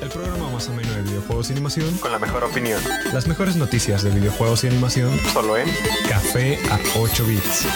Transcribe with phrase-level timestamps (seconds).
[0.00, 2.80] el programa más ameno de videojuegos y animación, con la mejor opinión.
[3.12, 5.68] las mejores noticias de videojuegos y animación, Solo en
[6.08, 7.66] Café a 8 bits.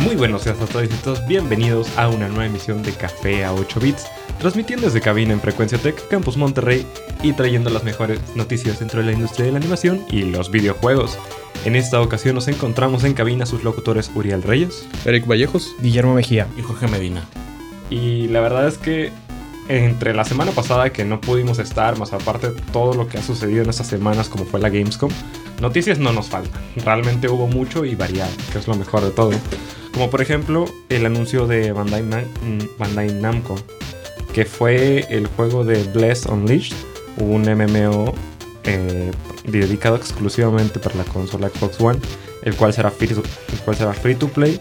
[0.00, 3.52] Muy buenos días a todos y todos, bienvenidos a una nueva emisión de Café a
[3.52, 4.06] 8 bits,
[4.40, 6.84] transmitiendo desde cabina en Frecuencia Tech, Campus Monterrey
[7.22, 11.16] y trayendo las mejores noticias dentro de la industria de la animación y los videojuegos.
[11.64, 15.74] En esta ocasión nos encontramos en cabina sus locutores Uriel Reyes Eric Vallejos.
[15.80, 16.46] Guillermo Mejía.
[16.58, 17.22] y Jorge Medina.
[17.90, 19.12] y la verdad es que
[19.68, 23.22] entre la semana pasada que no pudimos estar, más aparte de todo lo que ha
[23.22, 25.10] sucedido en estas semanas como fue la Gamescom,
[25.60, 26.60] noticias no nos faltan.
[26.84, 29.30] Realmente hubo mucho y variado, que es lo mejor de todo.
[29.94, 33.54] Como por ejemplo el anuncio de Bandai, Nam- Bandai Namco,
[34.34, 36.74] que fue el juego de Blessed Unleashed,
[37.18, 38.14] un MMO
[38.64, 39.10] eh,
[39.44, 41.98] dedicado exclusivamente para la consola Xbox One,
[42.42, 43.22] el cual será free to,
[43.52, 44.60] el cual será free to play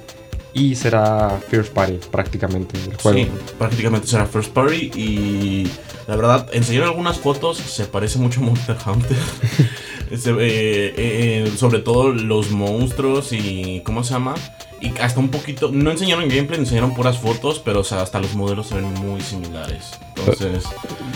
[0.54, 3.18] y será first party prácticamente el juego.
[3.18, 5.72] Sí, prácticamente será First Party y
[6.08, 9.18] la verdad, enseñaron algunas fotos, se parece mucho a Monster Hunter.
[10.18, 14.36] Se ve, eh, eh, sobre todo los monstruos y ¿cómo se llama?
[14.82, 18.34] Y hasta un poquito, no enseñaron gameplay, enseñaron puras fotos, pero o sea, hasta los
[18.36, 19.92] modelos se ven muy similares.
[20.18, 20.66] Entonces,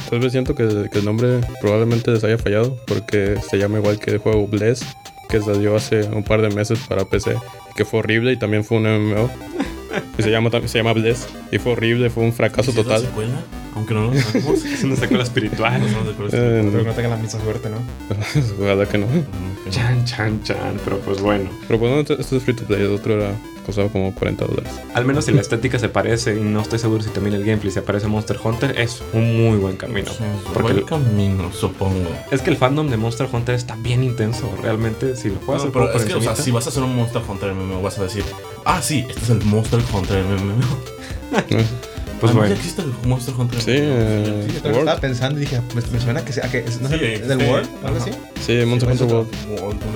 [0.10, 4.00] Tal vez siento que, que el nombre probablemente les haya fallado porque se llama igual
[4.00, 4.86] que el juego Bless,
[5.30, 7.36] que salió hace un par de meses para PC,
[7.76, 9.30] que fue horrible y también fue un MMO.
[10.18, 12.96] Y se llama, se llama Bless y fue horrible, fue un fracaso ¿sí es la
[12.96, 13.02] total.
[13.10, 13.44] secuela?
[13.76, 14.64] Aunque no lo sabemos.
[14.66, 15.82] Es una secuela espiritual.
[15.92, 16.12] No de.
[16.38, 17.78] Eh, Espero que no tengan la misma suerte, ¿no?
[18.64, 19.08] Ojalá que no.
[19.08, 19.72] Que no.
[19.72, 21.50] Chan, chan, chan, pero pues bueno.
[21.68, 23.32] Pero bueno, este este es free to play, el otro era,
[23.66, 24.72] costaba como 40 dólares.
[24.94, 27.72] Al menos si la estética se parece y no estoy seguro si también el gameplay
[27.72, 30.12] se parece a Monster Hunter, es un muy buen camino.
[30.12, 32.10] Sí, es Porque buen camino, supongo.
[32.32, 35.16] es que el fandom de Monster Hunter está bien intenso, realmente.
[35.16, 36.96] Si lo juegas No, un pero es que, o sea, si vas a hacer un
[36.96, 38.24] Monster Hunter MMO, vas a decir,
[38.66, 40.64] ah, sí, este es el Monster Hunter MMO.
[42.34, 42.50] pues.
[42.50, 44.80] ¿Ya existe el Monster Hunter Sí, eh, Sí, yo World.
[44.80, 47.28] estaba pensando y dije, me suena que sea, que es, ¿no Sí, es el- sí,
[47.28, 48.12] del World algo así.
[48.46, 49.08] Sí, Monster Hunter.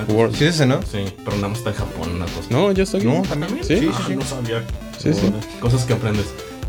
[0.10, 0.36] World.
[0.36, 0.82] Sí, es ese, ¿no?
[0.84, 2.48] Sí, pero nada más está en Japón una cosa.
[2.50, 3.06] No, ya está aquí.
[3.08, 3.58] No, también.
[3.64, 3.80] Sí.
[3.80, 4.16] sí, Ah, sí.
[4.16, 4.64] no sabía.
[4.98, 5.32] Sí, sí.
[5.60, 6.26] Cosas que aprendes.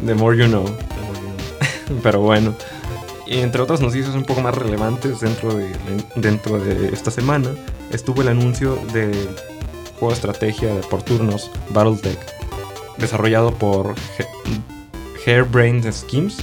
[0.07, 0.65] The more you know.
[2.03, 2.55] Pero bueno.
[3.27, 5.71] Y entre otras noticias un poco más relevantes dentro de,
[6.17, 7.51] dentro de esta semana,
[7.93, 9.13] estuvo el anuncio del
[9.99, 12.19] juego de estrategia de por turnos Battletech,
[12.99, 13.95] desarrollado por
[15.33, 16.37] Harebrained Schemes,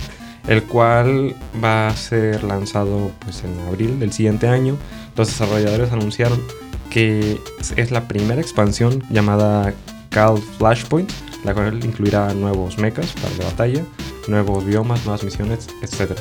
[0.47, 4.77] el cual va a ser lanzado pues, en abril del siguiente año.
[5.15, 6.41] Los desarrolladores anunciaron
[6.89, 7.37] que
[7.75, 9.73] es- la primera expansión llamada
[10.09, 11.11] Cal Flashpoint,
[11.43, 13.83] la cual incluirá nuevos mechas para la batalla,
[14.27, 16.17] nuevos biomas, nuevas misiones, etc.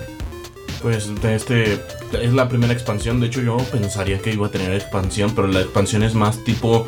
[0.82, 1.80] Pues este
[2.20, 3.20] es la primera expansión.
[3.20, 6.84] De hecho, yo pensaría que iba a tener expansión, pero la expansión es más tipo.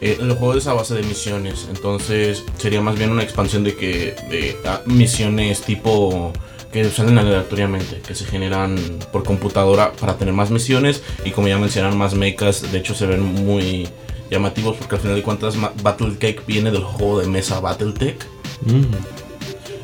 [0.00, 1.66] Eh, el juego es a base de misiones.
[1.70, 4.14] Entonces sería más bien una expansión de que.
[4.30, 6.32] de misiones tipo.
[6.72, 8.76] que salen aleatoriamente, que se generan
[9.12, 11.02] por computadora para tener más misiones.
[11.24, 12.70] Y como ya mencionaron, más mechas.
[12.70, 13.88] De hecho, se ven muy
[14.30, 18.26] llamativos porque al final de cuentas Battletech viene del juego de mesa Battletech.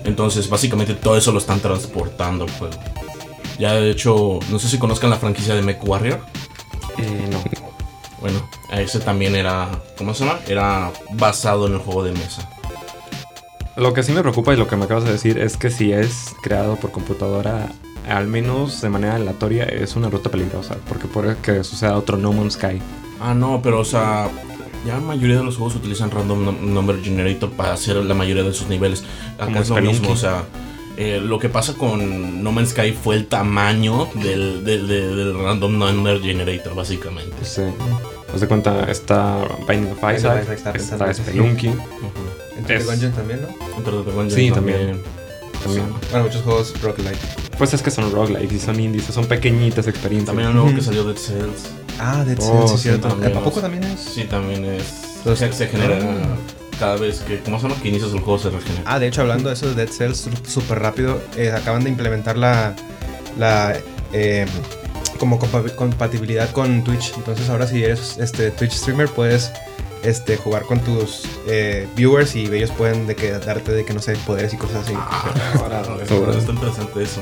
[0.05, 2.75] Entonces, básicamente todo eso lo están transportando al juego.
[3.59, 6.21] Ya de hecho, no sé si conozcan la franquicia de Mech Warrior.
[6.99, 7.72] Eh, no.
[8.22, 9.69] Bueno, ese también era,
[9.99, 10.38] ¿cómo se llama?
[10.49, 12.49] Era basado en el juego de mesa.
[13.77, 15.93] Lo que sí me preocupa y lo que me acabas de decir es que si
[15.93, 17.69] es creado por computadora,
[18.09, 22.33] al menos de manera aleatoria, es una ruta peligrosa, porque puede que suceda otro No
[22.33, 22.81] Man's Sky.
[23.21, 24.28] Ah, no, pero o sea,
[24.87, 28.43] ya la mayoría de los juegos utilizan Random Num- Number Generator para hacer la mayoría
[28.44, 29.04] de sus niveles.
[29.39, 30.44] Acá es lo mismo, o sea,
[30.97, 35.38] eh, lo que pasa con No Man's Sky fue el tamaño del, del- del- del
[35.38, 37.32] Random Number Generator, básicamente.
[37.38, 37.72] Pues, eh,
[38.34, 39.38] haz de cuenta, está
[39.69, 41.14] Binding of Binding of Isaac, está.
[41.14, 41.69] Spelunky.
[41.69, 41.78] Ujú.
[42.58, 43.48] Entre Es- Gungeon también, ¿no?
[43.76, 45.00] Enter the Gungeon Sí, también.
[45.62, 45.86] también.
[46.10, 47.16] Bueno, muchos juegos roguelike.
[47.56, 50.26] Pues es que son roguelikes y son indies, son pequeñitas experiencias.
[50.26, 51.70] También el nuevo que salió Dead Cells.
[52.00, 53.09] Ah, Dead Oh, Cells, sí, sí, cierto.
[53.09, 54.00] ¿A poco también es?
[54.00, 54.82] Sí, también es.
[55.24, 55.98] Los- se, se genera.
[56.83, 57.39] Cada vez que.
[57.41, 57.81] ¿Cómo se llama?
[57.81, 58.83] Que inicias el juego se regenera.
[58.87, 62.37] Ah, de hecho, hablando de eso de Dead Cells, súper rápido, eh, acaban de implementar
[62.37, 62.75] la,
[63.39, 63.77] la
[64.13, 64.47] eh,
[65.19, 67.13] como compa- compatibilidad con Twitch.
[67.17, 69.53] Entonces ahora si eres este Twitch streamer puedes
[70.03, 74.03] este, jugar con tus eh, viewers y ellos pueden de que darte de que no
[74.03, 74.95] sé poderes y cosas así.
[74.97, 77.21] Ah, ahora- eso, está interesante eso.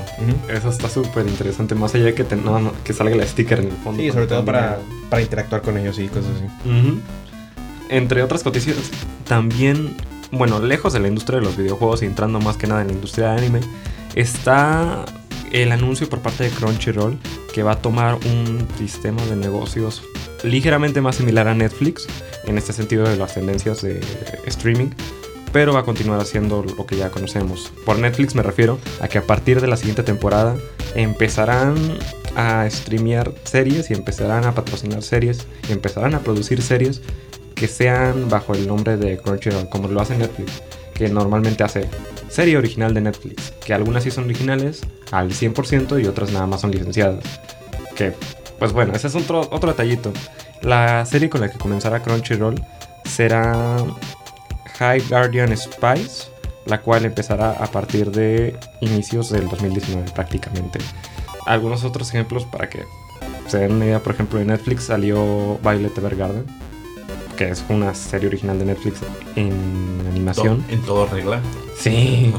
[0.48, 3.58] Eso está súper interesante, más allá de que, te- no, no, que salga el sticker
[3.58, 4.00] en el fondo.
[4.02, 4.78] Sí, sobre todo para,
[5.10, 6.46] para interactuar con ellos y cosas así.
[7.90, 8.76] Entre otras noticias,
[9.26, 9.96] también,
[10.30, 12.92] bueno, lejos de la industria de los videojuegos y entrando más que nada en la
[12.92, 13.60] industria de anime,
[14.14, 15.04] está
[15.50, 17.18] el anuncio por parte de Crunchyroll
[17.52, 20.02] que va a tomar un sistema de negocios
[20.44, 22.06] ligeramente más similar a Netflix,
[22.46, 24.00] en este sentido de las tendencias de
[24.46, 24.90] streaming,
[25.52, 27.72] pero va a continuar haciendo lo que ya conocemos.
[27.84, 30.56] Por Netflix me refiero a que a partir de la siguiente temporada
[30.94, 31.76] empezarán
[32.36, 37.02] a streamear series y empezarán a patrocinar series y empezarán a producir series
[37.60, 40.62] que sean bajo el nombre de Crunchyroll, como lo hace Netflix,
[40.94, 41.86] que normalmente hace
[42.30, 44.80] serie original de Netflix, que algunas sí son originales
[45.10, 47.22] al 100% y otras nada más son licenciadas.
[47.94, 48.14] Que,
[48.58, 50.10] pues bueno, ese es otro, otro detallito.
[50.62, 52.54] La serie con la que comenzará Crunchyroll
[53.04, 53.76] será
[54.78, 56.30] High Guardian Spies,
[56.64, 60.78] la cual empezará a partir de inicios del 2019 prácticamente.
[61.44, 62.84] Algunos otros ejemplos para que
[63.48, 66.69] se den una idea, por ejemplo, en Netflix salió Violet Evergarden,
[67.40, 69.00] que es una serie original de Netflix
[69.34, 69.50] en
[70.10, 70.62] animación.
[70.68, 71.40] En todo regla.
[71.78, 72.34] Sí.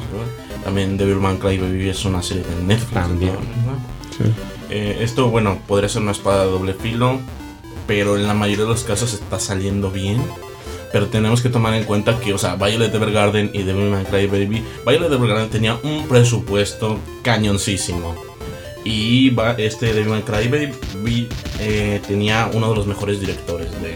[0.63, 2.93] También Devilman Crybaby es una serie de Netflix.
[2.93, 3.31] También.
[4.69, 7.19] Eh, esto, bueno, podría ser una espada de doble filo,
[7.87, 10.21] pero en la mayoría de los casos está saliendo bien.
[10.91, 15.11] Pero tenemos que tomar en cuenta que, o sea, Violet Evergarden y Devilman Crybaby, Violet
[15.11, 18.13] Evergarden tenía un presupuesto cañoncísimo.
[18.83, 21.27] Y va- este Devilman Crybaby
[21.59, 23.95] eh, tenía uno de los mejores directores de, de-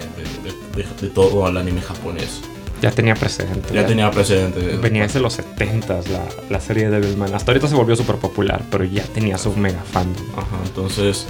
[0.51, 2.41] de- de- de todo el anime japonés.
[2.81, 3.73] Ya tenía precedente.
[3.73, 4.79] Ya tenía precedentes.
[4.81, 7.33] Venía desde los 70s la, la serie de Devilman.
[7.33, 10.25] Hasta ahorita se volvió súper popular, pero ya tenía su mega fandom.
[10.35, 11.25] Ajá, entonces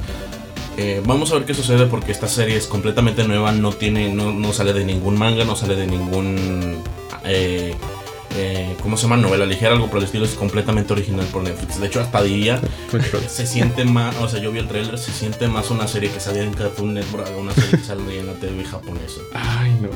[0.78, 4.34] eh, vamos a ver qué sucede porque esta serie es completamente nueva, no tiene, no,
[4.34, 6.78] no sale de ningún manga, no sale de ningún,
[7.24, 7.76] eh,
[8.36, 9.18] eh, ¿cómo se llama?
[9.18, 11.80] Novela ligera, algo por el estilo, es completamente original por Netflix.
[11.80, 12.20] De hecho, hasta
[12.90, 13.24] Crunchyroll.
[13.30, 16.20] se siente más, o sea, yo vi el trailer, se siente más una serie que
[16.20, 19.22] salía en Cartoon Network, una serie que sale en la TV japonesa.
[19.34, 19.90] Ay, no.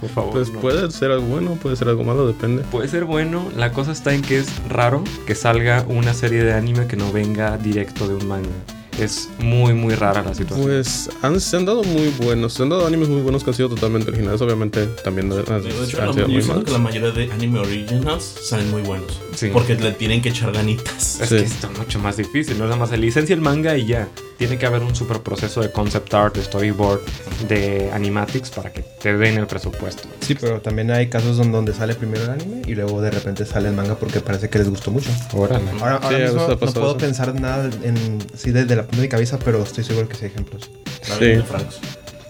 [0.00, 0.32] Por favor.
[0.32, 0.60] Pues no.
[0.60, 2.62] puede ser algo bueno, puede ser algo malo, depende.
[2.64, 6.52] Puede ser bueno, la cosa está en que es raro que salga una serie de
[6.52, 8.77] anime que no venga directo de un manga.
[8.98, 10.66] Es muy, muy rara la situación.
[10.66, 13.56] Pues han, se han dado muy buenos, se han dado animes muy buenos que han
[13.56, 14.40] sido totalmente originales.
[14.40, 16.64] Obviamente también han, han De hecho, sido la- muy yo siento malos.
[16.64, 19.20] que la mayoría de anime originals salen muy buenos.
[19.36, 19.50] Sí.
[19.52, 21.20] Porque le tienen que echar ganitas.
[21.20, 21.36] Es Sí.
[21.36, 24.08] que está mucho más difícil, no es nada más se licencia el manga y ya.
[24.36, 27.00] Tiene que haber un super proceso de concept art, de storyboard,
[27.48, 30.08] de animatics para que te den el presupuesto.
[30.20, 33.68] Sí, pero también hay casos donde, sale primero el anime y luego de repente sale
[33.68, 35.10] el manga porque parece que les gustó mucho.
[35.32, 35.64] Órale.
[35.80, 36.96] Ahora, ahora Sí, a mismo no puedo eso.
[36.98, 40.30] pensar nada en sí desde la de mi cabeza, pero estoy seguro que sí hay
[40.30, 40.70] ejemplos.
[41.02, 41.24] Sí.
[41.24, 41.80] de Franks.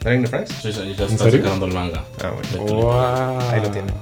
[0.03, 0.55] ¿Darling the Franks?
[0.63, 2.05] Sí, sí, ya está sacando el manga.
[2.23, 2.67] Ah, bueno.
[2.67, 2.73] De.
[2.73, 3.41] Wow.
[3.51, 3.93] Ahí lo tiene.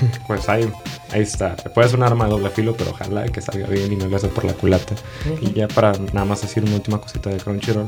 [0.26, 0.70] Pues ahí,
[1.12, 1.56] ahí está.
[1.56, 4.16] Puede ser un arma de doble filo, pero ojalá que salga bien y no le
[4.16, 4.94] hace por la culata.
[5.42, 7.84] Y ya para nada más decir una última cosita de Crunchyroll.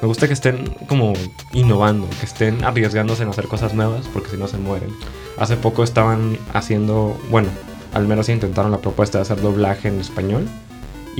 [0.00, 1.14] Me gusta que estén como
[1.52, 4.90] innovando, que estén arriesgándose en hacer cosas nuevas, porque si no se mueren.
[5.36, 7.48] Hace poco estaban haciendo, bueno,
[7.92, 10.46] al menos intentaron la propuesta de hacer doblaje en español.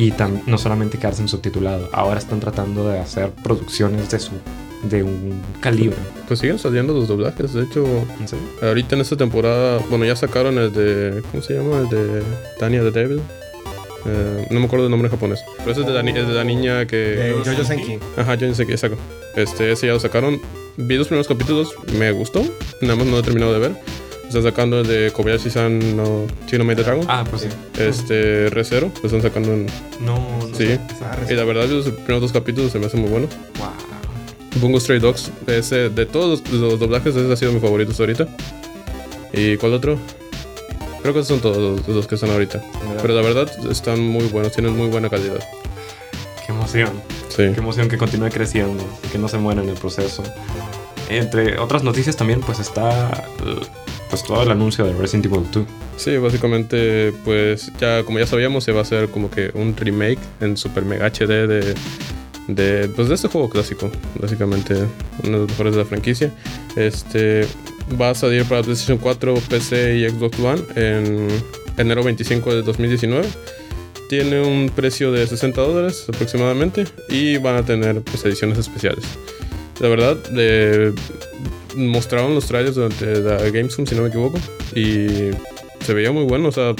[0.01, 4.31] Y tam- no solamente quedarse en subtitulado, ahora están tratando de hacer producciones de su
[4.85, 5.97] de un calibre.
[6.29, 7.53] Pues siguen saliendo los doblajes.
[7.53, 7.85] De hecho,
[8.21, 8.45] ¿En serio?
[8.63, 11.21] ahorita en esta temporada, bueno, ya sacaron el de.
[11.33, 11.79] ¿Cómo se llama?
[11.81, 12.23] El de
[12.61, 13.21] Tanya the Devil.
[14.07, 15.41] Eh, no me acuerdo el nombre en japonés.
[15.59, 17.31] Pero ese es de la, ni- es de la niña que.
[17.31, 17.99] Eh, Jojo Senki.
[18.17, 18.95] Ajá, sé qué saco.
[19.35, 20.41] Este, ese ya lo sacaron.
[20.77, 22.43] Vi los primeros capítulos, me gustó.
[22.81, 23.73] Nada más no he terminado de ver.
[24.29, 27.05] Están sacando el de Kobayashi-san no Chino Made Dragon.
[27.09, 27.49] Ah, pues sí.
[27.79, 29.67] Este, Recero, lo están sacando en.
[30.01, 30.67] No, no Sí.
[30.67, 30.81] sé.
[31.03, 33.31] Ah, Y la verdad, los primeros dos capítulos se me hacen muy buenos.
[33.59, 33.69] Wow.
[34.61, 38.03] Bungo Stray Dogs, ese, de todos los, los doblajes, ese ha sido mi favorito hasta
[38.03, 38.29] ahorita.
[39.33, 39.99] ¿Y cuál otro?
[41.03, 41.57] Creo que son todos
[41.87, 42.63] los, los que están ahorita.
[43.01, 45.39] Pero la verdad, están muy buenos, tienen muy buena calidad.
[46.45, 46.91] Qué emoción.
[47.29, 47.37] Sí.
[47.55, 50.23] Qué emoción que continúe creciendo que no se muera en el proceso.
[51.09, 53.25] Entre otras noticias también pues está
[54.09, 55.67] pues todo el anuncio de Resident Evil 2.
[55.97, 60.19] Sí, básicamente, pues ya como ya sabíamos, se va a hacer como que un remake
[60.41, 61.75] en Super Mega HD de,
[62.49, 64.75] de, pues de este juego clásico, básicamente
[65.25, 66.33] uno de los mejores de la franquicia.
[66.77, 67.47] Este
[68.01, 71.29] va a salir para PlayStation 4, PC y Xbox One en
[71.77, 73.27] enero 25 de 2019.
[74.09, 79.05] Tiene un precio de 60 dólares aproximadamente y van a tener pues ediciones especiales.
[79.81, 80.93] La verdad, eh,
[81.79, 84.39] mostraron los trailers durante la Gamescom, si no me equivoco,
[84.75, 85.31] y
[85.85, 86.49] se veía muy bueno.
[86.49, 86.75] O sea,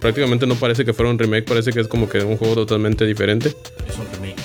[0.00, 3.04] prácticamente no parece que fuera un remake, parece que es como que un juego totalmente
[3.06, 3.48] diferente.
[3.88, 4.36] Es un remake.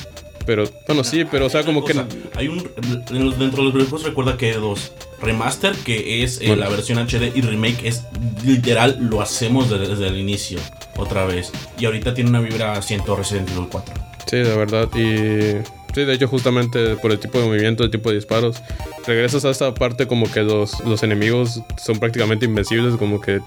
[0.45, 1.91] Pero, bueno, sí, pero o sea, como que.
[1.91, 6.39] O sea, hay un dentro de los videojuegos recuerda que hay dos remaster que es
[6.41, 6.63] eh, Bueno.
[6.63, 8.03] la versión HD y remake es
[8.45, 10.59] literal lo hacemos desde, desde el inicio
[10.95, 13.93] otra vez y ahorita tiene una vibra siento Resident Evil 4
[14.27, 14.87] Sí, la verdad.
[14.95, 15.57] Y.
[15.93, 18.61] Sí, de hecho, justamente por el tipo de movimiento, el tipo de disparos,
[19.07, 23.39] regresas a esta parte como que los, los enemigos son prácticamente invencibles, como que.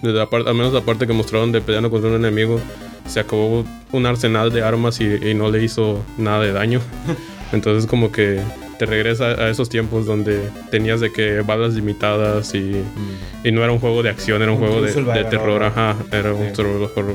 [0.00, 2.58] Desde la parte, al menos la parte que mostraron de peleando contra un enemigo,
[3.06, 6.80] se acabó un arsenal de armas y, y no le hizo nada de daño.
[7.52, 8.40] Entonces, como que
[8.80, 10.40] te regresa a esos tiempos donde
[10.72, 12.82] tenías de que balas limitadas y,
[13.44, 15.94] y no era un juego de acción, era un, Un juego de, de terror, ajá,
[16.10, 16.56] era un Sí.
[16.56, 17.14] survival horror.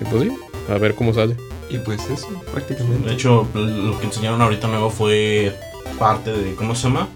[0.00, 0.30] Y pues sí,
[0.70, 1.36] a ver cómo sale.
[1.72, 3.08] Y pues eso, prácticamente.
[3.08, 5.58] De hecho, lo que enseñaron ahorita nuevo fue
[5.98, 7.08] parte de, ¿cómo se llama?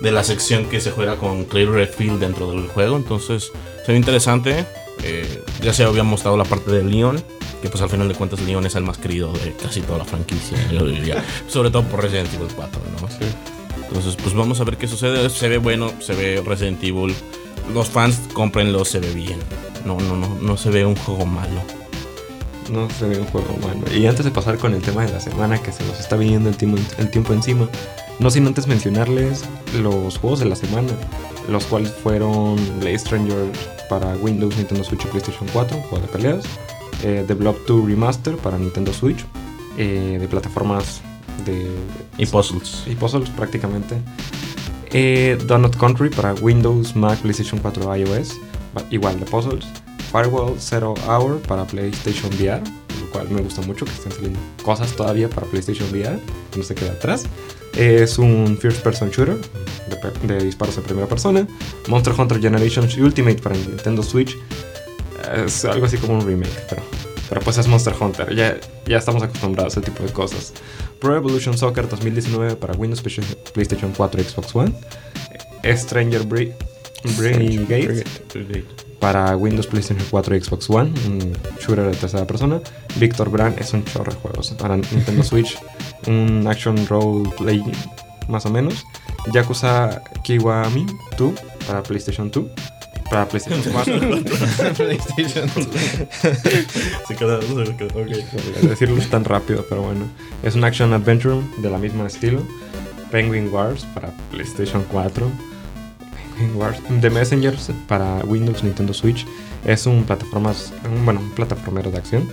[0.00, 2.96] De la sección que se juega con Clay Redfield dentro del juego.
[2.96, 3.52] Entonces,
[3.84, 4.64] se ve interesante.
[5.02, 7.22] Eh, ya se había mostrado la parte de Leon,
[7.60, 10.04] que pues al final de cuentas Leon es el más querido de casi toda la
[10.04, 11.22] franquicia, yo diría.
[11.46, 13.08] Sobre todo por Resident Evil 4, ¿no?
[13.88, 15.28] Entonces, pues vamos a ver qué sucede.
[15.28, 17.14] Se ve bueno, se ve Resident Evil.
[17.74, 19.38] Los fans, cómprenlo, se ve bien.
[19.84, 21.60] No, no, no, no se ve un juego malo.
[22.70, 23.80] No se ve un juego malo.
[23.96, 26.48] Y antes de pasar con el tema de la semana, que se nos está viniendo
[26.48, 27.68] el tiempo, el tiempo encima,
[28.18, 29.44] no sin antes mencionarles
[29.80, 30.92] los juegos de la semana,
[31.48, 33.46] los cuales fueron Blade Stranger
[33.88, 36.44] para Windows, Nintendo Switch y PlayStation 4, juego de peleas,
[37.02, 39.24] eh, The Blob 2 Remaster para Nintendo Switch,
[39.78, 41.00] eh, de plataformas
[41.46, 41.70] de
[42.18, 42.82] Y puzzles.
[42.86, 43.96] y puzzles prácticamente.
[44.90, 48.36] Eh, Donut Country para Windows, Mac, PlayStation 4, iOS,
[48.90, 49.66] igual de puzzles.
[50.12, 52.62] Firewall Zero Hour para PlayStation VR,
[53.00, 56.18] lo cual me gusta mucho que estén saliendo cosas todavía para PlayStation VR,
[56.56, 57.24] no se queda atrás.
[57.76, 59.36] Es un first person shooter
[60.26, 61.46] de, disparos en primera persona.
[61.88, 64.36] Monster Hunter Generations Ultimate para Nintendo Switch.
[65.46, 66.82] Es algo así como un remake, pero,
[67.28, 68.34] pero pues es Monster Hunter.
[68.34, 70.54] Ya, ya estamos acostumbrados a ese tipo de cosas.
[71.00, 73.02] Pro Evolution Soccer 2019 para Windows,
[73.52, 74.72] PlayStation 4 y Xbox One.
[75.76, 76.52] Stranger Bri-
[77.16, 78.04] Brigade
[79.00, 82.60] para Windows, PlayStation 4 y Xbox One, un shooter de tercera persona.
[82.96, 84.50] Victor Brand es un chorro de juegos.
[84.58, 85.58] Para Nintendo Switch,
[86.06, 87.62] un action role play
[88.28, 88.84] más o menos.
[89.32, 90.86] Yakuza Kiwami
[91.16, 91.32] 2
[91.66, 92.44] para PlayStation 2.
[93.10, 94.00] Para PlayStation 4.
[94.76, 95.48] PlayStation.
[97.06, 98.08] Se queda, se queda, ok.
[98.62, 100.06] decirlo tan rápido, pero bueno.
[100.42, 102.42] Es un action adventure de la misma estilo.
[103.10, 105.26] Penguin Wars para PlayStation 4.
[107.00, 109.26] The Messengers para Windows, Nintendo Switch.
[109.64, 112.28] Es un plataformas, un, bueno, un plataformero de acción.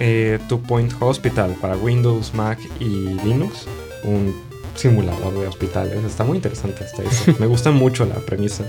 [0.00, 2.86] Eh, Two Point Hospital para Windows, Mac y
[3.24, 3.66] Linux.
[4.04, 4.34] Un
[4.74, 6.04] simulador de hospitales.
[6.04, 7.34] Está muy interesante eso.
[7.38, 8.64] Me gusta mucho la premisa.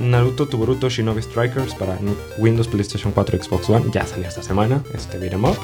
[0.00, 1.98] Naruto Tuboruto Shinobi Strikers para
[2.38, 3.86] Windows, PlayStation 4 y Xbox One.
[3.92, 5.56] Ya salió esta semana, este beat'em up.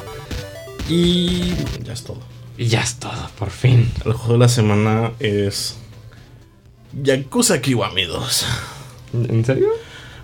[0.87, 2.17] Y, Ya es todo.
[2.57, 3.91] y ya es todo, por fin.
[4.05, 5.77] El juego de la semana es.
[6.93, 8.45] Yakuza Kiwami 2.
[9.29, 9.67] ¿En serio?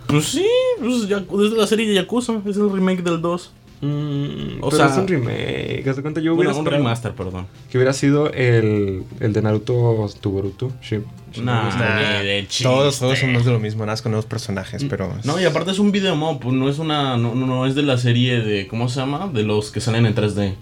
[0.07, 0.45] Pues sí,
[0.79, 2.41] pues ya, es de la serie de Yakuza.
[2.45, 3.51] Es el remake del 2.
[3.79, 5.83] Mm, O pero sea- es un remake.
[5.87, 6.19] ¿Haz de cuenta?
[6.19, 7.45] Yo hubiera Bueno, un remaster, perdón.
[7.69, 10.69] que hubiera sido el, el de Naruto Tuboruto.
[10.81, 12.21] Shi- Shinobi Nah, Strikers.
[12.23, 12.63] ni de chiste.
[12.63, 15.13] Todos juegos son más de lo mismo, nada más con nuevos personajes, pero.
[15.25, 17.17] No, y aparte es un video mob, pues no es una.
[17.17, 18.67] No, no, no es de la serie de.
[18.67, 19.29] ¿Cómo se llama?
[19.31, 20.55] De los que salen en 3D.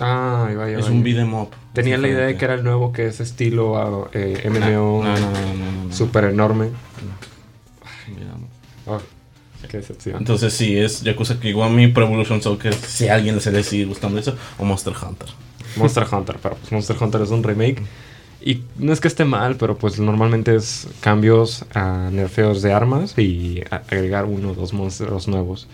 [0.00, 0.96] Ay, vaya, es vaya.
[0.96, 1.48] un video mob.
[1.72, 5.04] Tenía la idea de que era el nuevo, que es estilo ah, eh, MMO no,
[5.04, 5.92] no, no, no, no.
[5.92, 6.70] súper enorme.
[8.86, 8.98] Oh,
[9.68, 10.16] qué decepción.
[10.18, 14.18] Entonces sí, es Yakuza Kiwami, Pro Evolution Soccer, si a alguien se le sigue gustando
[14.18, 15.28] eso, o Monster Hunter.
[15.76, 17.82] Monster Hunter, pero pues Monster Hunter es un remake.
[18.42, 23.16] Y no es que esté mal, pero pues normalmente es cambios a nerfeos de armas
[23.18, 25.68] y agregar uno o dos monstruos nuevos.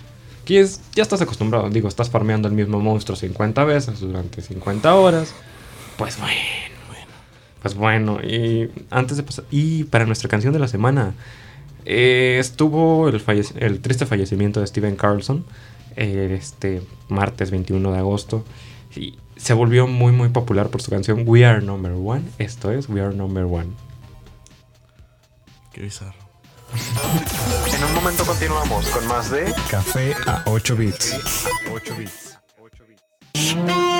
[0.46, 5.34] Ya estás acostumbrado, digo, estás farmeando el mismo monstruo 50 veces durante 50 horas.
[5.98, 6.40] Pues bueno,
[6.88, 7.06] bueno.
[7.62, 11.14] Pues bueno, y antes de pasar, y para nuestra canción de la semana,
[11.84, 15.44] eh, estuvo el triste fallecimiento de Steven Carlson
[15.96, 18.44] eh, este martes 21 de agosto.
[18.94, 22.22] Y se volvió muy muy popular por su canción We Are Number One.
[22.38, 23.70] Esto es We Are Number One.
[25.72, 26.25] Qué bizarro.
[27.74, 31.14] En un momento continuamos con más de Café a 8 bits.
[31.72, 32.38] 8 bits.
[33.64, 33.95] Now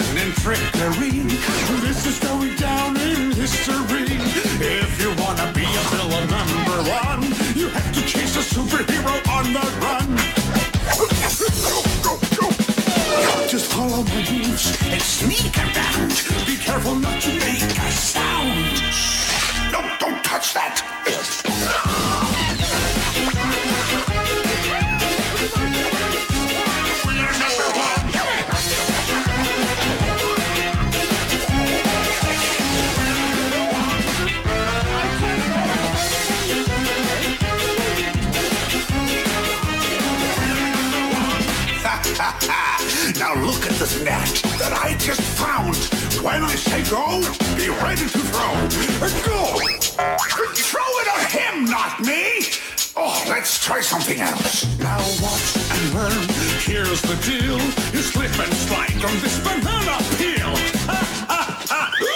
[0.00, 1.22] in trickery.
[1.80, 4.06] This is going down in history.
[4.60, 7.22] If you wanna be a villain number one,
[7.54, 10.16] you have to chase a superhero on the run.
[10.96, 13.46] Go, go, go.
[13.48, 16.10] Just follow my moves and sneak around.
[16.46, 18.80] Be careful not to make a sound.
[19.72, 21.03] No, don't touch that.
[44.02, 45.76] nest that I just found.
[46.24, 47.20] When I say go,
[47.54, 48.52] be ready to throw.
[49.28, 49.60] Go!
[50.56, 52.48] Throw it at him, not me!
[52.96, 54.64] Oh, let's try something else.
[54.78, 56.24] Now watch and learn.
[56.64, 57.60] Here's the deal.
[57.92, 60.56] You slip and slide on this banana peel.
[60.88, 62.13] Ha, ha, ha.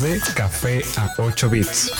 [0.00, 1.90] De Café a 8 bits.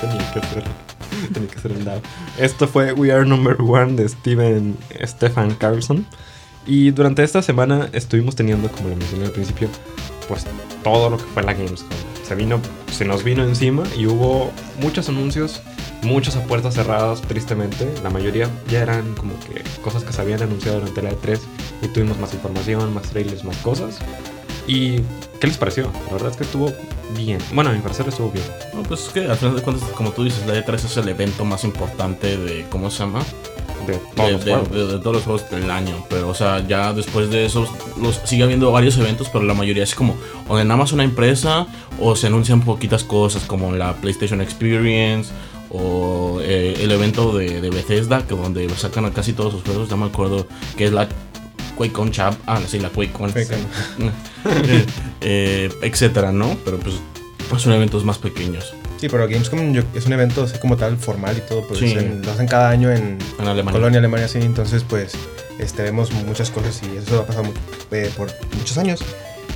[0.00, 1.88] Tenía que hacer el.
[2.38, 6.04] Esto fue We Are Number One de Steven Stefan Carlson.
[6.66, 9.68] Y durante esta semana estuvimos teniendo, como lo mencioné al principio,
[10.26, 10.46] pues
[10.82, 11.90] todo lo que fue la Gamescom.
[12.26, 15.62] Se vino, se nos vino encima y hubo muchos anuncios,
[16.02, 17.92] muchos a puertas cerradas, tristemente.
[18.02, 21.38] La mayoría ya eran como que cosas que se habían anunciado durante la E3
[21.82, 23.98] y tuvimos más información, más trailers, más cosas.
[24.66, 24.98] ¿Y
[25.40, 25.90] qué les pareció?
[26.06, 26.72] La verdad es que estuvo
[27.16, 27.38] bien.
[27.52, 28.44] Bueno, a mi parecer estuvo bien.
[28.74, 31.08] No, pues es que al final de cuentas, como tú dices, la E3 es el
[31.08, 33.22] evento más importante de, ¿cómo se llama?
[33.86, 36.04] De todos de, los de- de todos los juegos del año.
[36.08, 37.66] Pero, o sea, ya después de eso,
[38.00, 40.14] los, sigue habiendo varios eventos, pero la mayoría es como,
[40.48, 41.66] o de nada más una empresa,
[41.98, 45.32] o se anuncian poquitas cosas, como la PlayStation Experience,
[45.74, 49.88] o eh, el evento de, de Bethesda, que donde sacan a casi todos sus juegos,
[49.88, 51.08] ya me acuerdo, que es la
[51.76, 54.86] QuakeCon Chap, ah, sí, la QuakeCon, eh,
[55.20, 56.56] eh, etcétera, ¿no?
[56.64, 56.96] Pero pues,
[57.48, 58.74] pues son eventos más pequeños.
[58.98, 61.92] Sí, pero Gamescom es un evento así como tal formal y todo, pues Sí.
[61.92, 63.72] en- lo hacen cada año en En Alemania.
[63.72, 65.14] Colonia, Alemania, sí, entonces pues
[65.58, 67.46] este, vemos muchas cosas y eso ha pasado
[67.90, 69.00] eh, por muchos años.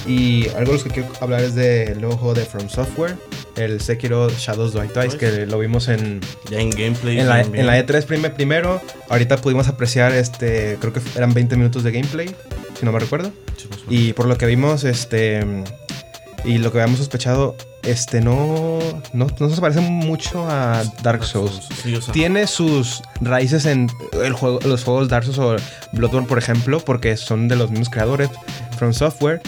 [0.07, 3.16] Y algo de los que quiero hablar es del nuevo juego de From Software,
[3.57, 7.19] el Sekiro Shadows Die Twice, que lo vimos en, Ya en gameplay.
[7.19, 8.81] en, la, en la E3 prime- primero.
[9.09, 12.29] Ahorita pudimos apreciar, este, creo que eran 20 minutos de gameplay,
[12.79, 13.33] si no me recuerdo.
[13.57, 13.69] Sí.
[13.88, 15.45] Y por lo que vimos, este.
[16.45, 18.79] Y lo que habíamos sospechado, este no.
[19.12, 21.66] No, no se parece mucho a Dark Souls.
[21.83, 23.90] Sí, o sea, Tiene sus raíces en
[24.23, 25.57] el juego, los juegos Dark Souls o
[25.97, 28.31] Bloodborne, por ejemplo, porque son de los mismos creadores,
[28.79, 29.40] From Software.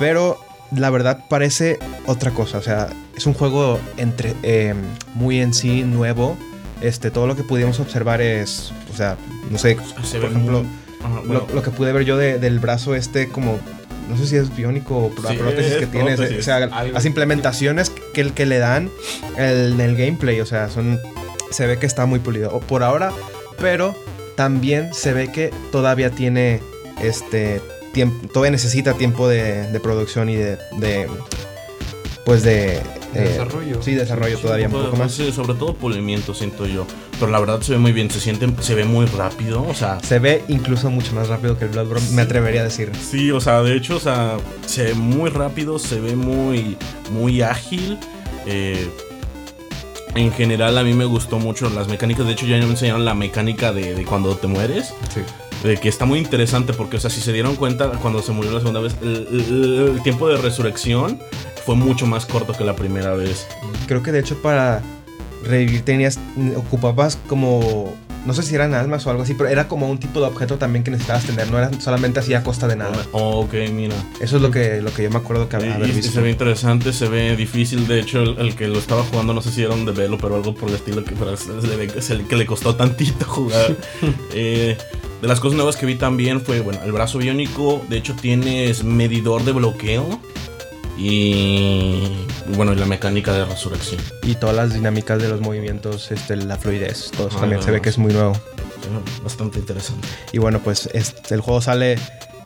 [0.00, 0.36] Pero
[0.74, 2.58] la verdad parece otra cosa.
[2.58, 4.74] O sea, es un juego entre, eh,
[5.14, 6.36] muy en sí nuevo.
[6.80, 8.72] Este, todo lo que pudimos observar es.
[8.92, 9.16] O sea,
[9.50, 10.62] no sé, se por ejemplo.
[10.64, 13.58] muy- Ajá, bueno, Lo, lo que pude ver yo de- del brazo este como
[14.10, 16.92] no sé si es biónico o Sí, prótesis es que tiene o sea algo.
[16.92, 18.90] las implementaciones que, el que le dan
[19.38, 20.98] el, en el gameplay o sea son
[21.50, 23.12] se ve que está muy pulido por ahora
[23.58, 23.94] pero
[24.36, 26.60] también se ve que todavía tiene
[27.00, 31.08] este tiempo todavía necesita tiempo de, de producción y de, de,
[32.24, 32.80] pues de
[33.12, 33.82] De eh, desarrollo.
[33.82, 36.86] sí desarrollo todavía un poco más Sí, sobre todo pulimiento, siento yo.
[37.18, 39.98] Pero la verdad se ve muy bien, se siente, se ve muy rápido, o sea.
[40.00, 43.40] se ve incluso mucho más rápido que el Bloodborne me atrevería a decir Sí, o
[43.40, 46.76] sea, de hecho, o sea, se ve muy rápido, se ve muy,
[47.10, 47.98] muy ágil.
[48.46, 48.88] eh,
[50.14, 52.26] en general a mí me gustó mucho las mecánicas.
[52.26, 54.92] De hecho, ya me enseñaron la mecánica de, de cuando te mueres.
[55.14, 55.20] Sí.
[55.62, 58.50] De que está muy interesante porque, o sea, si se dieron cuenta cuando se murió
[58.50, 61.20] la segunda vez, el tiempo de resurrección
[61.66, 63.46] fue mucho más corto que la primera vez.
[63.86, 64.82] Creo que de hecho para
[65.44, 66.18] revivir tenías,
[66.56, 67.94] ocupabas como,
[68.26, 70.56] no sé si eran almas o algo así, pero era como un tipo de objeto
[70.58, 73.04] también que necesitabas tener, no era solamente así a costa de nada.
[73.12, 73.94] Oh, ok, mira.
[74.20, 76.12] Eso es lo que, lo que yo me acuerdo que Y- haber y visto.
[76.12, 77.86] se ve interesante, se ve difícil.
[77.88, 80.36] De hecho, el, el que lo estaba jugando, no sé si era un developer o
[80.36, 83.76] algo por el estilo, que, pero se le- que le costó tantito jugar.
[84.34, 84.76] Eh,
[85.20, 87.84] de las cosas nuevas que vi también fue, bueno, el brazo biónico.
[87.90, 90.18] De hecho, tienes medidor de bloqueo.
[90.98, 92.26] Y
[92.56, 94.00] bueno, y la mecánica de resurrección.
[94.22, 97.70] Y todas las dinámicas de los movimientos, este, la fluidez, todo eso Ah, también se
[97.70, 98.32] ve que es muy nuevo.
[99.22, 100.06] Bastante interesante.
[100.32, 101.96] Y bueno, pues este, el juego sale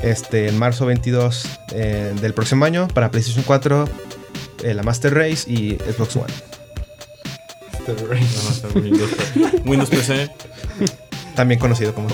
[0.02, 3.88] este, en marzo 22 eh, del próximo año para PlayStation 4,
[4.62, 6.32] eh, la Master Race y Xbox One.
[7.86, 9.10] Más, Windows,
[9.64, 10.30] Windows PC.
[11.34, 12.08] También conocido como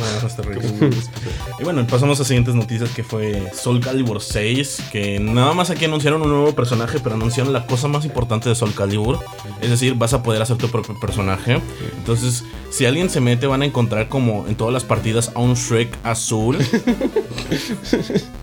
[1.58, 5.84] y bueno, pasamos a siguientes noticias que fue Soul Calibur 6, que nada más aquí
[5.84, 9.18] anunciaron un nuevo personaje, pero anunciaron la cosa más importante de Soul Calibur,
[9.60, 11.60] es decir, vas a poder hacer tu propio personaje.
[11.98, 15.54] Entonces, si alguien se mete van a encontrar como en todas las partidas a un
[15.54, 16.56] Shrek azul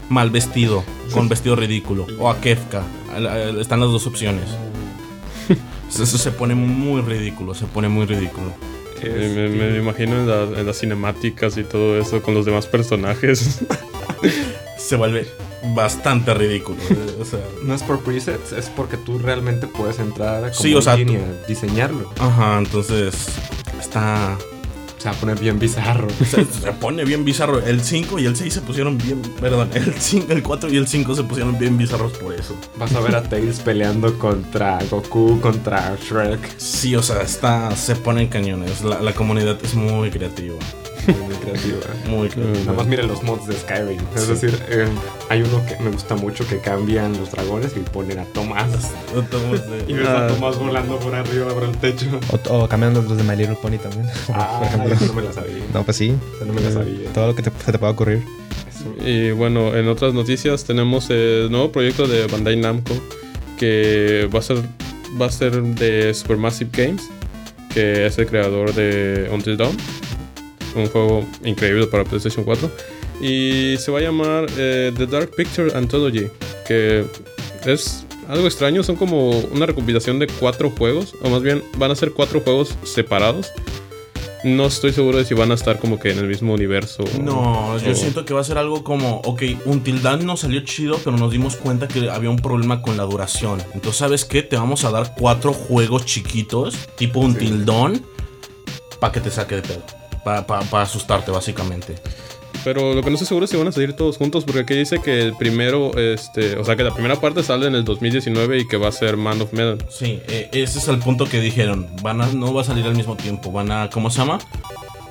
[0.09, 2.83] mal vestido, con vestido ridículo, o a Kefka.
[3.59, 4.45] Están las dos opciones.
[5.89, 8.51] Eso se pone muy ridículo, se pone muy ridículo.
[9.03, 13.59] Me, me imagino en, la- en las cinemáticas y todo eso con los demás personajes.
[14.77, 15.27] Se vuelve
[15.75, 16.77] bastante ridículo.
[16.89, 20.53] eh, O sea, No es por presets, es porque tú realmente puedes entrar a como
[20.61, 22.11] Sí, o sea, engine tú- y a diseñarlo.
[22.19, 23.27] ajá, entonces
[23.79, 24.37] está
[25.07, 26.09] Se va a poner bien bizarro.
[26.29, 27.59] se, se pone bien bizarro.
[27.59, 30.85] El 5 y el 6 se pusieron bien, perdón, el 5, el 4 y el
[30.85, 32.57] 5 se pusieron bien bizarros por eso.
[32.75, 36.57] Vas a ver a Tails peleando contra Goku, contra Shrek.
[36.57, 38.83] Sí, o sea, está se ponen cañones.
[38.83, 40.55] La, la comunidad es muy creativa,
[41.07, 41.77] Muy creativa.
[42.09, 42.59] muy creativa.
[42.65, 43.99] Nada más miren los mods de Skyrim.
[44.15, 44.87] Es decir, eh,
[45.29, 48.67] hay uno que me gusta mucho que cambian los dragones y ponen a Tomás.
[49.87, 50.27] Y ves a Ah.
[50.27, 52.05] Tomás volando por arriba, por el techo.
[52.49, 54.07] O, o cambian los, de My Little Pony también.
[54.33, 54.93] Ah, por ejemplo.
[54.95, 55.63] eso no me la sabía.
[55.73, 56.13] No, pues sí.
[56.35, 57.09] Eso no me la sabía.
[57.13, 58.23] Todo lo que te- se te pueda ocurrir.
[59.05, 62.93] Y bueno, en otras noticias tenemos el nuevo proyecto de Bandai Namco
[63.57, 64.57] que va a ser
[65.19, 67.09] va a ser de Supermassive Games,
[67.73, 69.75] que es el creador de Until Dawn,
[70.75, 72.69] un juego increíble para PlayStation 4
[73.21, 76.27] y se va a llamar eh, The Dark Picture Anthology,
[76.67, 77.05] que
[77.65, 81.95] es algo extraño, son como una recopilación de cuatro juegos, o más bien van a
[81.95, 83.51] ser cuatro juegos separados.
[84.43, 87.03] No estoy seguro de si van a estar como que en el mismo universo.
[87.19, 90.99] No, yo siento que va a ser algo como, ok, Until Dawn nos salió chido,
[91.03, 93.59] pero nos dimos cuenta que había un problema con la duración.
[93.73, 94.43] Entonces, ¿sabes qué?
[94.43, 98.05] Te vamos a dar cuatro juegos chiquitos, tipo Until Dawn,
[98.99, 100.06] para que te saque de pedo.
[100.45, 101.95] Para asustarte, básicamente.
[102.63, 104.73] Pero lo que no estoy seguro es si van a salir todos juntos, porque aquí
[104.73, 108.59] dice que el primero, este, o sea, que la primera parte sale en el 2019
[108.59, 109.77] y que va a ser Man of Medan.
[109.89, 111.87] Sí, eh, ese es el punto que dijeron.
[112.01, 113.51] Van a, no va a salir al mismo tiempo.
[113.51, 114.39] Van a, ¿cómo se llama?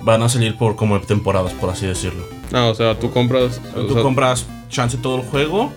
[0.02, 2.24] Van a salir por como temporadas, por así decirlo.
[2.52, 3.61] Ah, o sea, tú compras.
[3.74, 5.72] o Tú sea, compras chance todo el juego.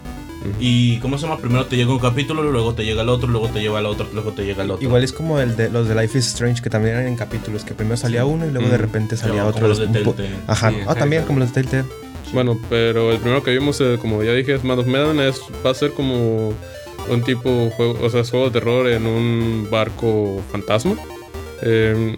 [0.60, 1.38] Y, ¿cómo se llama?
[1.40, 4.08] Primero te llega un capítulo, luego te llega el otro, luego te lleva el otro,
[4.14, 4.84] luego te llega el otro.
[4.86, 7.64] Igual es como el de los de Life is Strange, que también eran en capítulos,
[7.64, 9.68] que primero salía uno y luego de repente salía otro.
[9.68, 10.30] los de un po- Telltale.
[10.48, 10.70] Ajá.
[10.72, 11.86] Sí, ah, también como los de Telltale.
[12.34, 15.20] Bueno, pero el primero que vimos, eh, como ya dije, es Man of Medan.
[15.20, 16.54] Es, va a ser como
[17.10, 20.96] un tipo juego, o sea, es juego de terror en un barco fantasma.
[21.64, 22.16] Eh,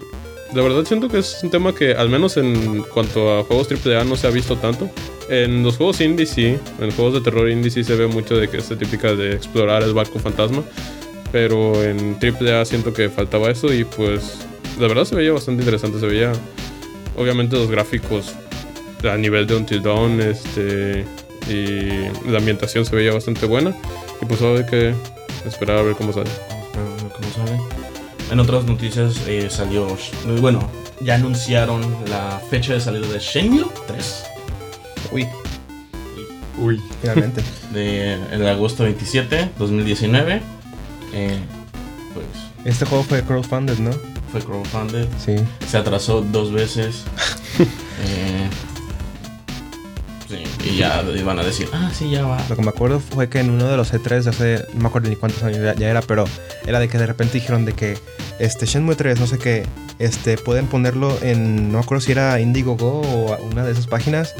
[0.53, 4.03] de verdad siento que es un tema que, al menos en cuanto a juegos AAA,
[4.03, 4.89] no se ha visto tanto.
[5.31, 8.49] En los juegos indie sí, en juegos de terror indie sí se ve mucho de
[8.49, 10.61] que es típica de explorar el barco fantasma.
[11.31, 14.39] Pero en AAA siento que faltaba eso y pues
[14.77, 16.01] la verdad se veía bastante interesante.
[16.01, 16.33] Se veía,
[17.15, 18.33] obviamente, los gráficos
[19.09, 21.05] a nivel de Until Dawn, este,
[21.49, 23.73] y la ambientación se veía bastante buena.
[24.21, 24.93] Y pues ahora que
[25.45, 26.29] esperar a ver cómo sale.
[28.29, 29.97] En otras noticias eh, salió,
[30.41, 34.30] bueno, ya anunciaron la fecha de salida de Shenmue 3
[35.11, 35.27] Uy,
[36.59, 36.81] Uy.
[37.01, 37.41] finalmente.
[37.73, 40.41] de el agosto 27, 2019.
[41.13, 41.39] Eh,
[42.13, 42.25] pues
[42.65, 43.91] este juego fue crowdfunded, ¿no?
[44.31, 45.35] fue crowdfunded, Sí.
[45.67, 47.03] se atrasó dos veces.
[48.03, 48.49] Eh,
[50.27, 52.43] sí, y ya iban a decir, ah, sí, ya va.
[52.49, 54.87] Lo que me acuerdo fue que en uno de los E3 de hace, no me
[54.87, 56.25] acuerdo ni cuántos años ya, ya era, pero
[56.65, 57.99] era de que de repente dijeron de que
[58.39, 59.67] este Shenmue 3, no sé qué,
[59.99, 64.33] este pueden ponerlo en, no me acuerdo si era Indiegogo o una de esas páginas.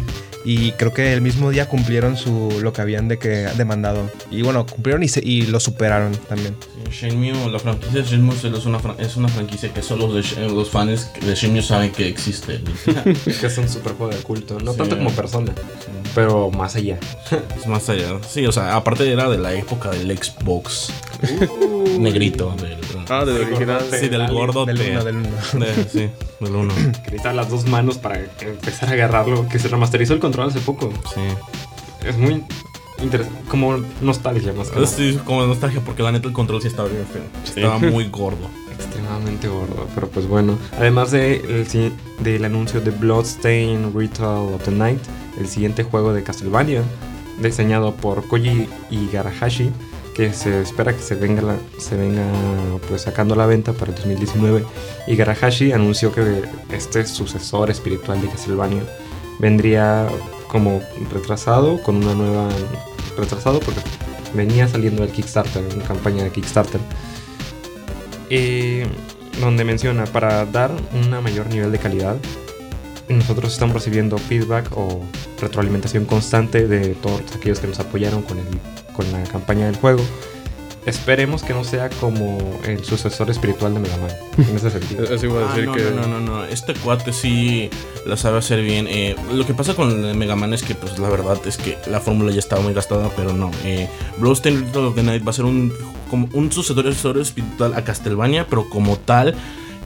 [0.44, 4.10] Y creo que el mismo día cumplieron su lo que habían de que demandado.
[4.32, 6.56] Y bueno, cumplieron y, se- y lo superaron también.
[6.90, 10.50] Shenmue, la franquicia de Shenmue es una, fran- es una franquicia que solo los, de
[10.50, 12.60] los fans de Shenmue saben que existe.
[13.42, 14.60] Que es un super juego de culto.
[14.60, 14.78] No Sí.
[14.80, 15.54] tanto como persona,
[16.16, 16.98] pero más allá.
[17.60, 18.08] es más allá.
[18.28, 20.92] Sí, o sea, aparte era de la época del Xbox
[22.00, 22.56] negrito.
[22.62, 23.82] Del, Ah, del original.
[24.00, 24.66] sí, del gordo.
[24.66, 25.28] Del uno, del uno.
[25.92, 26.74] sí, del uno.
[26.76, 29.50] Que necesitaba las dos manos para empezar a agarrarlo.
[29.50, 30.92] Que se remasterizó el control hace poco.
[31.14, 31.22] Sí.
[32.08, 32.44] Es muy
[33.02, 33.40] interesante.
[33.50, 34.88] Como nostalgia más que nada.
[34.88, 37.24] Sí, como nostalgia, porque la neta el control sí estaba bien feo.
[37.44, 38.48] Estaba muy gordo.
[38.76, 40.58] Extremadamente gordo, pero pues bueno.
[40.78, 45.00] Además de el del anuncio de Bloodstain Ritual of the Night,
[45.40, 46.82] el siguiente juego de Castlevania,
[47.40, 49.70] diseñado por Koji Igarahashi,
[50.16, 52.24] que se espera que se venga, la- se venga
[52.88, 54.66] pues sacando a la venta para el 2019.
[55.08, 56.42] Igarahashi anunció que
[56.72, 58.82] este sucesor espiritual de Castlevania
[59.40, 60.08] vendría
[60.48, 62.50] como retrasado con una nueva
[63.18, 63.82] retrasado porque
[64.34, 66.80] venía saliendo del Kickstarter, una campaña de Kickstarter
[68.30, 68.88] eh,
[69.40, 72.18] donde menciona para dar un mayor nivel de calidad
[73.12, 75.02] nosotros estamos recibiendo feedback o
[75.40, 78.46] retroalimentación constante de todos aquellos que nos apoyaron con, el,
[78.94, 80.02] con la campaña del juego.
[80.86, 84.10] Esperemos que no sea como el sucesor espiritual de Mega Man,
[84.50, 85.04] en ese sentido.
[85.12, 85.84] A Ah, no, que.
[85.84, 86.46] no, no, no, no.
[86.46, 87.70] Este cuate sí
[88.06, 88.88] la sabe hacer bien.
[88.90, 92.00] Eh, lo que pasa con Mega Man es que, pues, la verdad es que la
[92.00, 93.52] fórmula ya estaba muy gastada, pero no.
[93.64, 95.72] Eh, Bloodstained Ritual of the Night va a ser un,
[96.10, 99.36] como un sucesor espiritual a Castlevania, pero como tal,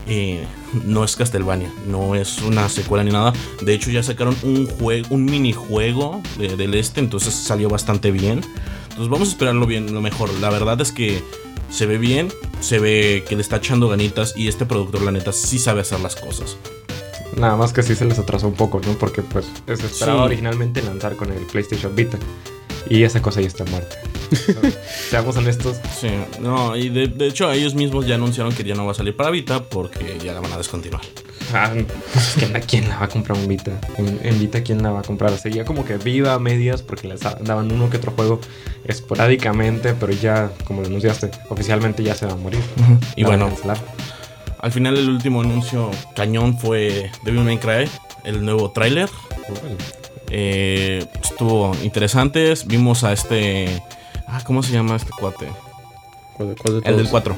[0.08, 0.46] eh,
[0.86, 3.34] no es Castlevania, no es una secuela ni nada.
[3.62, 8.42] De hecho, ya sacaron un juego, un minijuego de- del este, entonces salió bastante bien.
[8.96, 10.34] Entonces vamos a esperarlo bien, lo mejor.
[10.40, 11.22] La verdad es que
[11.70, 12.32] se ve bien,
[12.62, 16.00] se ve que le está echando ganitas y este productor, la neta, sí sabe hacer
[16.00, 16.56] las cosas.
[17.36, 18.94] Nada más que sí se les atrasó un poco, ¿no?
[18.94, 20.26] Porque pues se esperaba Sí.
[20.28, 22.18] originalmente lanzar con el PlayStation Vita.
[22.90, 23.98] Y esa cosa ya está muerta.
[25.10, 26.08] Seamos honestos, Sí,
[26.40, 29.16] no, y de, de hecho ellos mismos ya anunciaron que ya no va a salir
[29.16, 31.02] para Vita porque ya la van a descontinuar.
[31.54, 31.72] Ah,
[32.16, 33.72] es que, ¿quién la va a comprar un Vita?
[33.98, 35.38] En, en Vita, ¿quién la va a comprar?
[35.38, 38.40] Sería como que viva a medias porque les da- daban uno que otro juego
[38.86, 42.60] esporádicamente, pero ya, como lo anunciaste, oficialmente ya se va a morir.
[43.16, 43.78] Y bueno, cancelar.
[44.60, 47.90] al final el último anuncio cañón fue Devil May Cry,
[48.24, 49.10] el nuevo tráiler.
[50.32, 53.82] Eh, estuvo interesante, vimos a este...
[54.28, 55.48] Ah, ¿cómo se llama este cuate?
[56.36, 57.10] ¿Cuál, cuál de El del todos?
[57.12, 57.36] 4.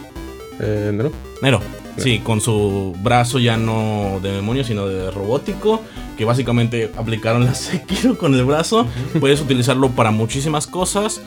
[0.61, 1.11] Eh, ¿Nero?
[1.41, 1.61] Nero.
[1.97, 5.81] Sí, con su brazo ya no de demonio, sino de robótico.
[6.17, 8.85] Que básicamente aplicaron la Sekiro con el brazo.
[9.19, 11.21] Puedes utilizarlo para muchísimas cosas.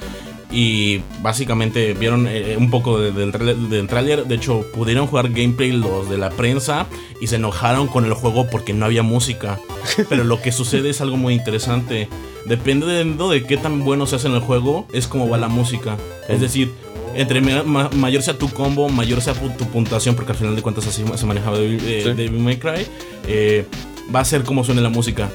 [0.53, 4.25] Y básicamente vieron eh, un poco de- del, trailer, del tráiler.
[4.27, 6.87] De hecho, pudieron jugar gameplay los de la prensa.
[7.21, 9.61] Y se enojaron con el juego porque no había música.
[10.09, 12.09] Pero lo que sucede es algo muy interesante.
[12.47, 15.97] Dependiendo de qué tan bueno se hace en el juego, es como va la música.
[16.29, 16.73] Es decir,
[17.15, 20.63] entre ma- ma- mayor sea tu combo, mayor sea tu puntuación, porque al final de
[20.63, 22.31] cuentas así se manejaba Devil, eh, Sí.
[22.31, 22.87] May Cry,
[23.27, 23.67] eh,
[24.15, 25.29] va a ser como suene la música.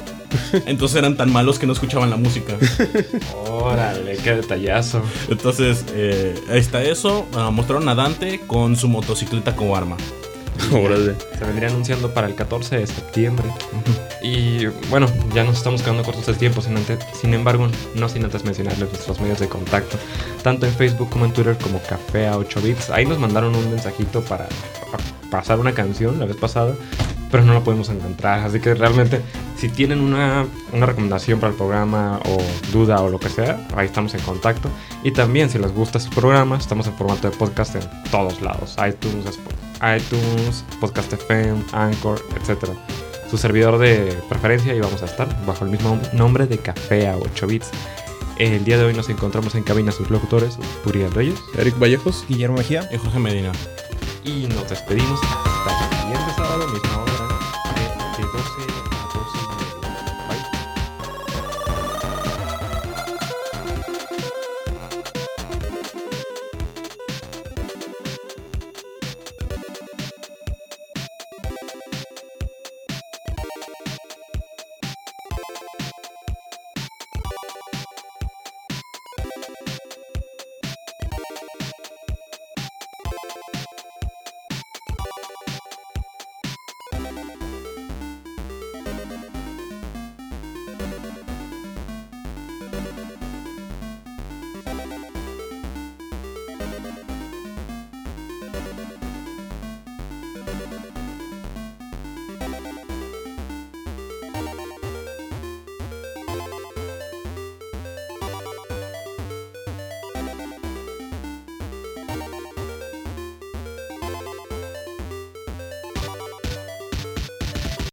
[0.65, 2.58] Entonces eran tan malos que no escuchaban la música.
[3.48, 5.02] Órale, qué detallazo.
[5.30, 7.26] Entonces, eh, ahí está eso.
[7.36, 9.96] Ah, mostraron a Dante con su motocicleta como arma.
[10.72, 11.15] Órale.
[11.38, 13.46] Se vendría anunciando para el 14 de septiembre.
[14.24, 16.62] Y bueno, ya nos estamos quedando cortos de tiempo.
[16.62, 19.98] Sin, ante- sin embargo, no sin antes mencionarles nuestros medios de contacto,
[20.44, 22.89] tanto en Facebook como en Twitter, como Café a 8 bits.
[22.89, 24.48] Ahí nos mandaron un mensajito para,
[25.30, 26.74] pasar una canción la vez pasada,
[27.32, 28.39] pero no la podemos encontrar.
[28.39, 29.22] Así que realmente,
[29.58, 32.38] si tienen una, una recomendación para el programa o
[32.72, 34.70] duda o lo que sea, ahí estamos en contacto.
[35.04, 38.76] Y también, si les gusta este programa, estamos en formato de podcast en todos lados:
[38.88, 39.54] iTunes, Sp-
[39.95, 42.69] iTunes Podcast FM, Anchor, etc.
[43.30, 47.17] Su servidor de preferencia y vamos a estar bajo el mismo nombre de Café a
[47.17, 47.69] 8 bits.
[48.38, 52.26] El día de hoy nos encontramos en cabina sus locutores, Uriel Reyes, Eric Vallejos.
[52.28, 52.88] Guillermo Mejía.
[52.91, 53.52] Y Jorge Medina.
[54.24, 57.14] y nos despedimos hasta el siguiente sábado, misma hora.